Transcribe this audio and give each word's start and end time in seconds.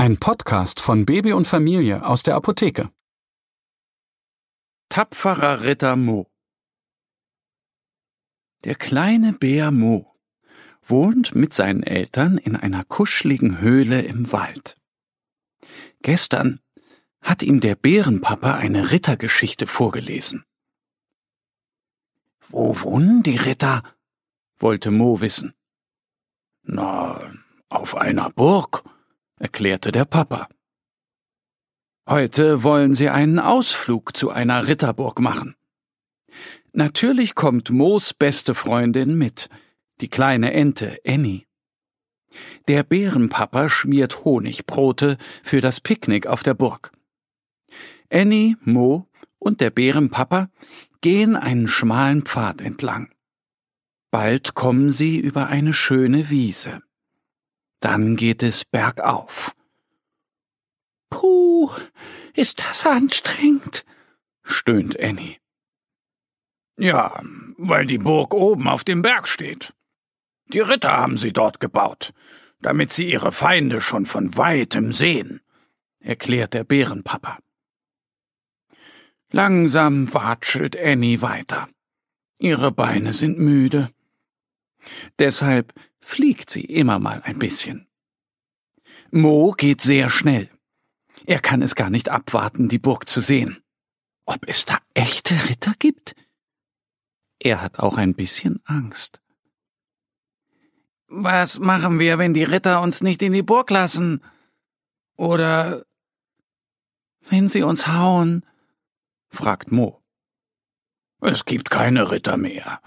Ein 0.00 0.16
Podcast 0.16 0.80
von 0.80 1.04
Baby 1.04 1.34
und 1.34 1.46
Familie 1.46 2.06
aus 2.06 2.22
der 2.22 2.34
Apotheke. 2.34 2.90
Tapferer 4.88 5.60
Ritter 5.60 5.94
Mo 5.94 6.26
Der 8.64 8.76
kleine 8.76 9.34
Bär 9.34 9.70
Mo 9.70 10.10
wohnt 10.82 11.34
mit 11.34 11.52
seinen 11.52 11.82
Eltern 11.82 12.38
in 12.38 12.56
einer 12.56 12.82
kuscheligen 12.82 13.60
Höhle 13.60 14.00
im 14.00 14.32
Wald. 14.32 14.80
Gestern 16.00 16.60
hat 17.20 17.42
ihm 17.42 17.60
der 17.60 17.74
Bärenpapa 17.74 18.54
eine 18.54 18.92
Rittergeschichte 18.92 19.66
vorgelesen. 19.66 20.46
Wo 22.40 22.80
wohnen 22.80 23.22
die 23.22 23.36
Ritter? 23.36 23.82
wollte 24.56 24.90
Mo 24.92 25.20
wissen. 25.20 25.52
Na, 26.62 27.20
auf 27.68 27.96
einer 27.96 28.30
Burg, 28.30 28.82
erklärte 29.40 29.90
der 29.90 30.04
Papa. 30.04 30.48
Heute 32.08 32.62
wollen 32.62 32.94
sie 32.94 33.08
einen 33.08 33.38
Ausflug 33.38 34.16
zu 34.16 34.30
einer 34.30 34.66
Ritterburg 34.66 35.20
machen. 35.20 35.56
Natürlich 36.72 37.34
kommt 37.34 37.70
Moos 37.70 38.14
beste 38.14 38.54
Freundin 38.54 39.16
mit, 39.18 39.48
die 40.00 40.08
kleine 40.08 40.52
Ente 40.52 40.98
Annie. 41.06 41.46
Der 42.68 42.84
Bärenpapa 42.84 43.68
schmiert 43.68 44.24
Honigbrote 44.24 45.18
für 45.42 45.60
das 45.60 45.80
Picknick 45.80 46.26
auf 46.26 46.42
der 46.42 46.54
Burg. 46.54 46.92
Annie, 48.08 48.56
Mo 48.62 49.08
und 49.38 49.60
der 49.60 49.70
Bärenpapa 49.70 50.50
gehen 51.00 51.34
einen 51.34 51.66
schmalen 51.66 52.22
Pfad 52.22 52.60
entlang. 52.60 53.12
Bald 54.12 54.54
kommen 54.54 54.90
sie 54.90 55.18
über 55.18 55.46
eine 55.46 55.72
schöne 55.72 56.30
Wiese. 56.30 56.82
Dann 57.80 58.16
geht 58.16 58.42
es 58.42 58.64
bergauf. 58.64 59.54
Puh, 61.08 61.70
ist 62.34 62.60
das 62.60 62.86
anstrengend, 62.86 63.84
stöhnt 64.42 64.98
Annie. 65.00 65.36
Ja, 66.78 67.20
weil 67.58 67.86
die 67.86 67.98
Burg 67.98 68.32
oben 68.32 68.68
auf 68.68 68.84
dem 68.84 69.02
Berg 69.02 69.28
steht. 69.28 69.74
Die 70.46 70.60
Ritter 70.60 70.96
haben 70.96 71.16
sie 71.16 71.32
dort 71.32 71.60
gebaut, 71.60 72.12
damit 72.60 72.92
sie 72.92 73.10
ihre 73.10 73.32
Feinde 73.32 73.80
schon 73.80 74.04
von 74.04 74.36
weitem 74.36 74.92
sehen, 74.92 75.40
erklärt 75.98 76.54
der 76.54 76.64
Bärenpapa. 76.64 77.38
Langsam 79.30 80.12
watschelt 80.12 80.76
Annie 80.78 81.22
weiter. 81.22 81.68
Ihre 82.38 82.72
Beine 82.72 83.12
sind 83.12 83.38
müde. 83.38 83.88
Deshalb 85.18 85.72
fliegt 86.00 86.50
sie 86.50 86.64
immer 86.64 86.98
mal 86.98 87.22
ein 87.22 87.38
bisschen. 87.38 87.86
Mo 89.10 89.52
geht 89.52 89.80
sehr 89.80 90.10
schnell. 90.10 90.50
Er 91.26 91.40
kann 91.40 91.62
es 91.62 91.74
gar 91.74 91.90
nicht 91.90 92.08
abwarten, 92.08 92.68
die 92.68 92.78
Burg 92.78 93.08
zu 93.08 93.20
sehen. 93.20 93.62
Ob 94.24 94.46
es 94.46 94.64
da 94.64 94.78
echte 94.94 95.34
Ritter 95.48 95.74
gibt? 95.78 96.14
Er 97.38 97.60
hat 97.62 97.78
auch 97.78 97.96
ein 97.96 98.14
bisschen 98.14 98.60
Angst. 98.64 99.20
Was 101.08 101.58
machen 101.58 101.98
wir, 101.98 102.18
wenn 102.18 102.34
die 102.34 102.44
Ritter 102.44 102.80
uns 102.80 103.02
nicht 103.02 103.22
in 103.22 103.32
die 103.32 103.42
Burg 103.42 103.70
lassen? 103.70 104.22
Oder 105.16 105.84
wenn 107.28 107.48
sie 107.48 107.62
uns 107.62 107.88
hauen? 107.88 108.46
fragt 109.28 109.72
Mo. 109.72 110.00
Es 111.20 111.44
gibt 111.44 111.70
keine 111.70 112.10
Ritter 112.10 112.36
mehr. 112.36 112.80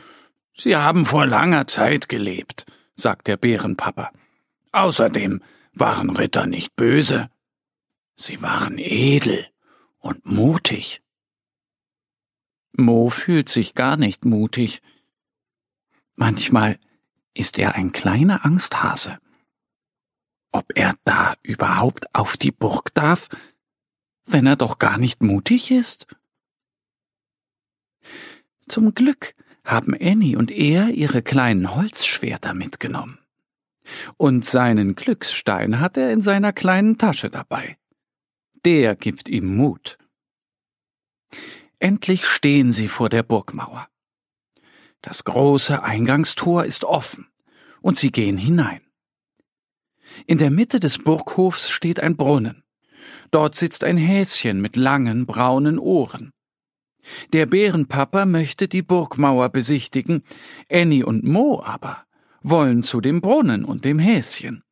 Sie 0.56 0.76
haben 0.76 1.06
vor 1.06 1.26
langer 1.26 1.68
Zeit 1.68 2.10
gelebt, 2.10 2.66
sagt 2.96 3.28
der 3.28 3.38
Bärenpapa. 3.38 4.12
Außerdem 4.72 5.42
waren 5.74 6.10
Ritter 6.10 6.46
nicht 6.46 6.76
böse. 6.76 7.30
Sie 8.16 8.42
waren 8.42 8.78
edel 8.78 9.48
und 10.00 10.26
mutig. 10.26 11.02
Mo 12.76 13.10
fühlt 13.10 13.50
sich 13.50 13.76
gar 13.76 13.98
nicht 13.98 14.26
mutig. 14.26 14.82
Manchmal 16.16 16.80
ist 17.34 17.58
er 17.58 17.76
ein 17.76 17.92
kleiner 17.92 18.46
Angsthase. 18.46 19.20
Ob 20.52 20.72
er 20.76 20.96
da 21.04 21.36
überhaupt 21.42 22.14
auf 22.14 22.38
die 22.38 22.52
Burg 22.52 22.94
darf, 22.94 23.30
wenn 24.26 24.46
er 24.46 24.56
doch 24.56 24.78
gar 24.80 24.98
nicht 24.98 25.22
mutig 25.22 25.72
ist? 25.72 26.08
Zum 28.68 28.94
Glück 28.94 29.36
haben 29.64 29.96
Annie 30.00 30.38
und 30.38 30.52
er 30.52 30.90
ihre 30.90 31.22
kleinen 31.22 31.76
Holzschwerter 31.76 32.54
mitgenommen. 32.54 33.20
Und 34.18 34.46
seinen 34.46 34.96
Glücksstein 34.96 35.80
hat 35.80 35.98
er 35.98 36.12
in 36.12 36.22
seiner 36.22 36.54
kleinen 36.54 36.98
Tasche 36.98 37.30
dabei. 37.30 37.78
Der 38.66 38.96
gibt 38.96 39.28
ihm 39.28 39.56
Mut. 39.56 39.98
Endlich 41.80 42.26
stehen 42.26 42.72
sie 42.72 42.88
vor 42.88 43.10
der 43.10 43.24
Burgmauer. 43.24 43.88
Das 45.02 45.26
große 45.26 45.84
Eingangstor 45.84 46.64
ist 46.64 46.86
offen, 46.86 47.28
und 47.82 47.98
sie 47.98 48.12
gehen 48.12 48.38
hinein. 48.38 48.82
In 50.28 50.38
der 50.38 50.52
Mitte 50.52 50.80
des 50.80 50.98
Burghofs 50.98 51.70
steht 51.70 52.00
ein 52.00 52.16
Brunnen. 52.16 52.64
Dort 53.32 53.56
sitzt 53.56 53.84
ein 53.84 53.98
Häschen 53.98 54.62
mit 54.62 54.76
langen 54.76 55.26
braunen 55.26 55.80
Ohren. 55.80 56.33
Der 57.34 57.46
Bärenpapa 57.46 58.26
möchte 58.26 58.68
die 58.68 58.82
Burgmauer 58.82 59.50
besichtigen, 59.50 60.24
Annie 60.70 61.06
und 61.06 61.24
Mo 61.24 61.62
aber 61.64 62.06
wollen 62.42 62.84
zu 62.84 63.02
dem 63.02 63.22
Brunnen 63.22 63.66
und 63.66 63.86
dem 63.86 64.00
Häschen. 64.00 64.64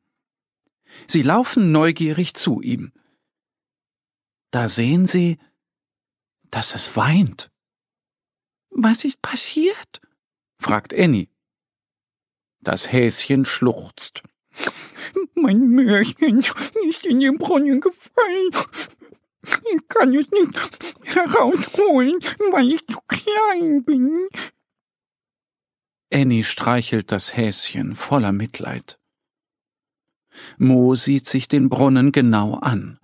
Sie 1.06 1.22
laufen 1.22 1.72
neugierig 1.72 2.34
zu 2.34 2.60
ihm. 2.60 2.92
Da 4.50 4.68
sehen 4.68 5.06
sie, 5.06 5.38
dass 6.50 6.74
es 6.74 6.96
weint. 6.96 7.50
Was 8.70 9.04
ist 9.04 9.20
passiert? 9.22 10.00
fragt 10.58 10.94
Annie. 10.94 11.28
Das 12.60 12.92
Häschen 12.92 13.44
schluchzt. 13.44 14.22
Mein 15.34 15.70
Märchen 15.70 16.38
ist 16.38 17.06
in 17.06 17.20
den 17.20 17.38
Brunnen 17.38 17.80
gefallen. 17.80 18.50
Ich 19.74 19.88
kann 19.88 20.14
es 20.14 20.30
nicht 20.30 21.01
herausholen, 21.14 22.18
weil 22.50 22.72
ich 22.72 22.86
zu 22.86 22.98
klein 23.06 23.84
bin. 23.84 24.28
Annie 26.12 26.44
streichelt 26.44 27.10
das 27.10 27.36
Häschen 27.36 27.94
voller 27.94 28.32
Mitleid. 28.32 28.98
Mo 30.58 30.94
sieht 30.94 31.26
sich 31.26 31.48
den 31.48 31.68
Brunnen 31.68 32.12
genau 32.12 32.54
an. 32.54 32.98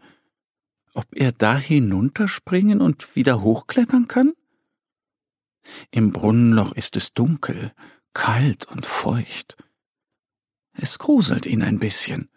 Ob 0.94 1.06
er 1.12 1.32
da 1.32 1.56
hinunterspringen 1.56 2.80
und 2.80 3.14
wieder 3.14 3.42
hochklettern 3.42 4.08
kann? 4.08 4.32
Im 5.90 6.12
Brunnenloch 6.12 6.72
ist 6.72 6.96
es 6.96 7.12
dunkel, 7.12 7.72
kalt 8.14 8.66
und 8.66 8.84
feucht. 8.86 9.56
Es 10.72 10.98
gruselt 10.98 11.46
ihn 11.46 11.62
ein 11.62 11.78
bisschen. 11.78 12.30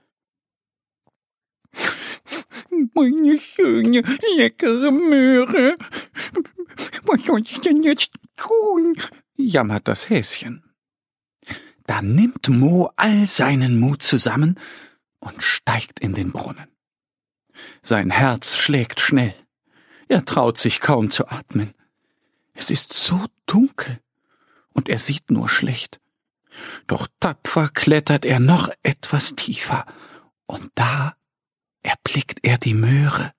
Meine 2.94 3.38
schöne, 3.38 4.02
leckere 4.38 4.92
Möhre. 4.92 5.78
Was 7.04 7.26
soll 7.26 7.42
ich 7.42 7.60
denn 7.62 7.84
jetzt 7.84 8.12
tun? 8.38 8.96
jammert 9.36 9.88
das 9.88 10.10
Häschen. 10.10 10.64
Da 11.86 12.02
nimmt 12.02 12.48
Mo 12.48 12.92
all 12.96 13.28
seinen 13.28 13.80
Mut 13.80 14.04
zusammen 14.04 14.58
und 15.20 15.44
steigt 15.44 16.00
in 16.00 16.14
den 16.14 16.32
Brunnen. 16.32 16.68
Sein 17.84 18.10
Herz 18.10 18.56
schlägt 18.56 19.00
schnell. 19.00 19.34
Er 20.08 20.26
traut 20.26 20.58
sich 20.58 20.82
kaum 20.82 21.12
zu 21.12 21.28
atmen. 21.28 21.74
Es 22.54 22.70
ist 22.70 22.94
so 22.94 23.26
dunkel 23.46 24.00
und 24.74 24.90
er 24.90 25.00
sieht 25.00 25.32
nur 25.32 25.50
schlecht. 25.50 26.00
Doch 26.88 27.08
tapfer 27.20 27.70
klettert 27.70 28.26
er 28.26 28.40
noch 28.40 28.70
etwas 28.84 29.36
tiefer 29.36 29.86
und 30.46 30.70
da 30.76 31.16
erblickt 31.84 32.40
er 32.44 32.58
die 32.58 32.74
Möhre. 32.74 33.34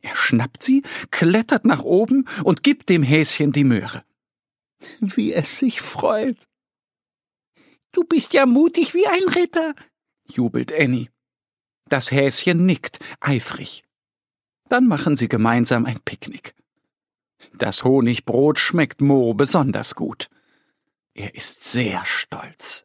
Er 0.00 0.14
schnappt 0.14 0.62
sie, 0.62 0.82
klettert 1.10 1.64
nach 1.64 1.82
oben 1.82 2.28
und 2.44 2.62
gibt 2.62 2.88
dem 2.88 3.02
Häschen 3.02 3.52
die 3.52 3.64
Möhre 3.64 4.04
wie 5.00 5.32
es 5.32 5.58
sich 5.58 5.80
freut. 5.80 6.46
Du 7.92 8.04
bist 8.04 8.32
ja 8.32 8.46
mutig 8.46 8.94
wie 8.94 9.06
ein 9.06 9.28
Ritter, 9.28 9.74
jubelt 10.30 10.72
Annie. 10.72 11.08
Das 11.88 12.10
Häschen 12.10 12.66
nickt, 12.66 12.98
eifrig. 13.20 13.84
Dann 14.68 14.86
machen 14.86 15.16
sie 15.16 15.28
gemeinsam 15.28 15.86
ein 15.86 16.00
Picknick. 16.00 16.54
Das 17.54 17.84
Honigbrot 17.84 18.58
schmeckt 18.58 19.00
Mo 19.00 19.34
besonders 19.34 19.94
gut. 19.94 20.28
Er 21.14 21.34
ist 21.34 21.62
sehr 21.62 22.04
stolz. 22.04 22.84